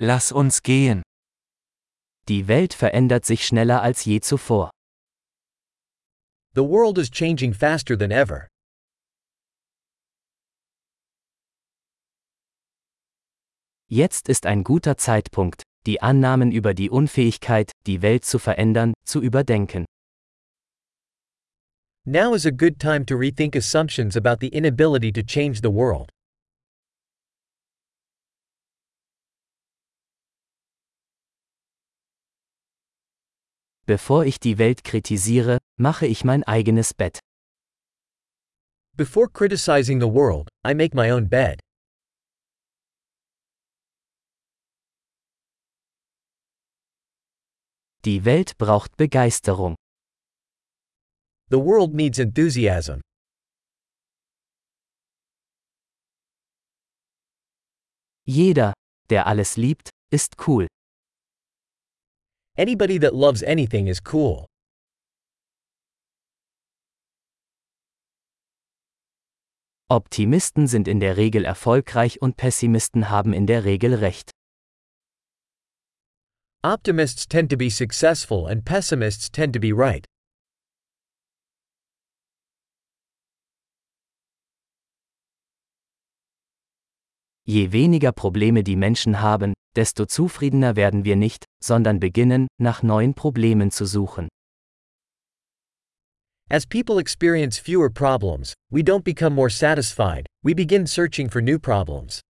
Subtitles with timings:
[0.00, 1.02] Lass uns gehen.
[2.28, 4.70] Die Welt verändert sich schneller als je zuvor.
[6.54, 8.46] The world is changing faster than ever.
[13.90, 19.20] Jetzt ist ein guter Zeitpunkt, die Annahmen über die Unfähigkeit, die Welt zu verändern, zu
[19.20, 19.84] überdenken.
[22.04, 26.10] Now is a good time to rethink assumptions about the inability to change the world.
[33.88, 37.20] Bevor ich die Welt kritisiere, mache ich mein eigenes Bett.
[38.98, 41.58] Before criticizing the world, I make my own bed.
[48.04, 49.74] Die Welt braucht Begeisterung.
[51.48, 53.00] The world needs enthusiasm.
[58.26, 58.74] Jeder,
[59.08, 60.66] der alles liebt, ist cool.
[62.58, 64.46] Anybody that loves anything is cool.
[69.88, 74.32] Optimisten sind in der Regel erfolgreich und Pessimisten haben in der Regel recht.
[76.64, 80.04] Optimists tend to be successful and pessimists tend to be right.
[87.46, 93.14] Je weniger Probleme die Menschen haben, desto zufriedener werden wir nicht, sondern beginnen, nach neuen
[93.14, 94.28] Problemen zu suchen.
[96.50, 101.60] As people experience fewer problems, we don't become more satisfied, we begin searching for new
[101.60, 102.20] problems.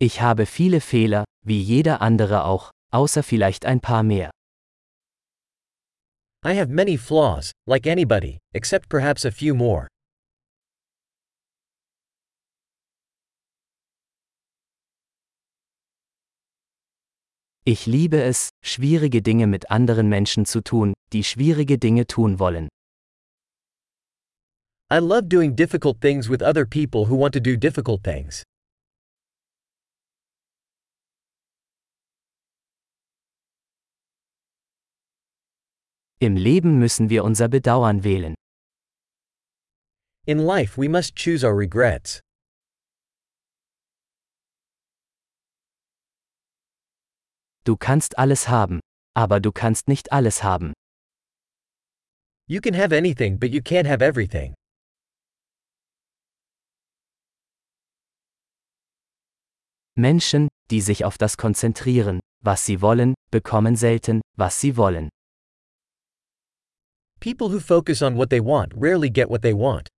[0.00, 4.30] Ich habe viele Fehler, wie jeder andere auch, außer vielleicht ein paar mehr.
[6.48, 9.86] I have many flaws, like anybody, except perhaps a few more.
[17.66, 22.70] Ich liebe es, schwierige Dinge mit anderen Menschen zu tun, die schwierige Dinge tun wollen.
[24.90, 28.42] I love doing difficult things with other people who want to do difficult things.
[36.20, 38.34] Im Leben müssen wir unser Bedauern wählen.
[40.26, 42.20] In life, we must choose our regrets.
[47.62, 48.80] Du kannst alles haben,
[49.14, 50.72] aber du kannst nicht alles haben.
[52.48, 54.54] You can have anything, but you can't have everything.
[59.94, 65.10] Menschen, die sich auf das konzentrieren, was sie wollen, bekommen selten, was sie wollen.
[67.20, 69.88] People who focus on what they want rarely get what they want.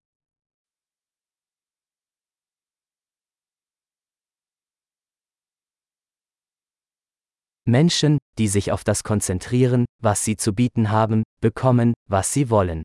[7.66, 12.82] Menschen, die sich auf das konzentrieren, was sie zu bieten haben, bekommen, was sie wollen.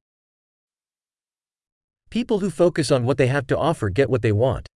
[2.10, 4.68] People who focus on what they have to offer get what they want.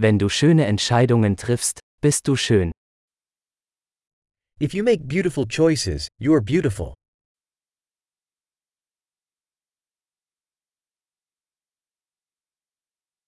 [0.00, 2.70] Wenn du schöne Entscheidungen triffst, bist du schön.
[4.60, 6.94] If you make beautiful choices, you are beautiful.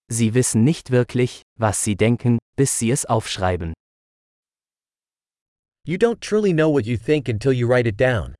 [0.09, 3.73] Sie wissen nicht wirklich, was sie denken, bis sie es aufschreiben.
[5.85, 8.33] You don't truly know what you think until you write it down.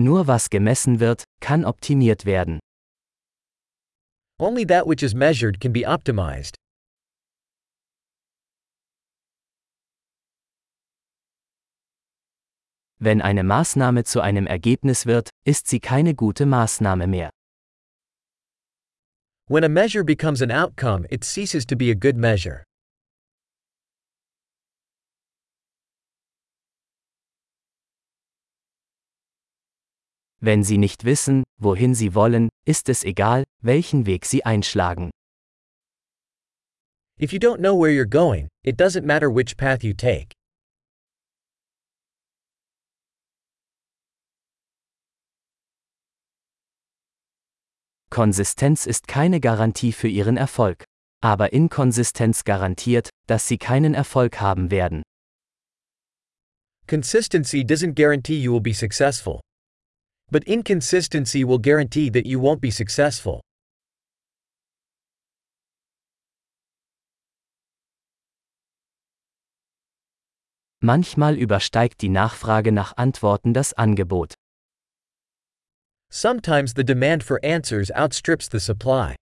[0.00, 2.58] Nur was gemessen wird, kann optimiert werden.
[4.38, 6.56] Only that which is measured can be optimized.
[12.98, 17.28] Wenn eine Maßnahme zu einem Ergebnis wird, ist sie keine gute Maßnahme mehr.
[19.48, 22.64] When a measure becomes an outcome, it ceases to be a good measure.
[30.42, 35.10] Wenn sie nicht wissen, wohin sie wollen, ist es egal, welchen Weg sie einschlagen.
[37.18, 40.32] If you don't know where you're going, it doesn't matter which path you take.
[48.08, 50.84] Konsistenz ist keine Garantie für ihren Erfolg.
[51.22, 55.02] Aber Inkonsistenz garantiert, dass sie keinen Erfolg haben werden.
[56.86, 59.40] Consistency doesn't guarantee you will be successful.
[60.30, 63.40] But inconsistency will guarantee that you won't be successful.
[70.82, 74.34] Manchmal übersteigt die Nachfrage nach Antworten das Angebot.
[76.10, 79.14] Sometimes the demand for answers outstrips the supply.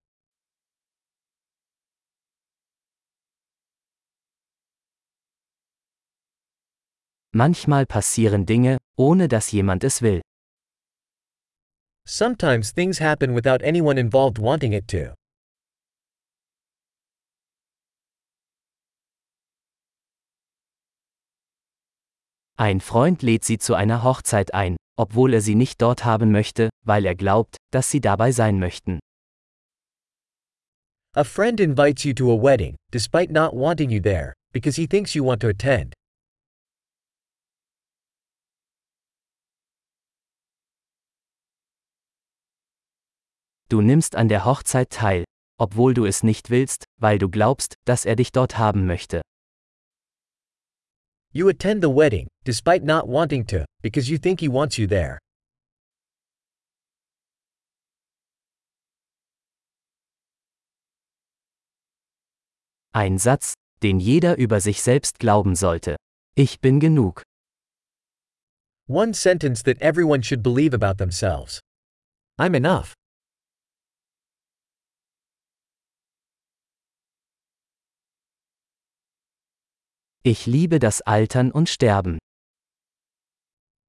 [7.34, 10.22] Manchmal passieren Dinge, ohne dass jemand es will.
[12.10, 15.12] Sometimes things happen without anyone involved wanting it to.
[22.56, 26.70] Ein Freund lädt sie zu einer Hochzeit ein, obwohl er sie nicht dort haben möchte,
[26.82, 29.00] weil er glaubt, dass sie dabei sein möchten.
[31.14, 35.14] A friend invites you to a wedding, despite not wanting you there, because he thinks
[35.14, 35.97] you want to attend.
[43.70, 45.25] Du nimmst an der Hochzeit teil,
[45.59, 49.20] obwohl du es nicht willst, weil du glaubst, dass er dich dort haben möchte.
[51.32, 55.19] You attend the wedding, despite not wanting to, because you think he wants you there.
[62.94, 65.97] Ein Satz, den jeder über sich selbst glauben sollte.
[66.35, 67.23] Ich bin genug.
[68.88, 71.61] One sentence that everyone should believe about themselves.
[72.38, 72.97] I'm enough.
[80.25, 82.19] Ich liebe das Altern und Sterben.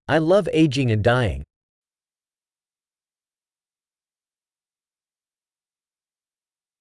[0.10, 1.44] I love aging and dying.